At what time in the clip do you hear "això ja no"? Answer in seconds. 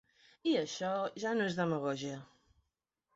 0.61-1.45